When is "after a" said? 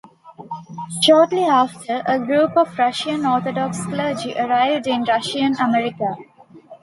1.43-2.17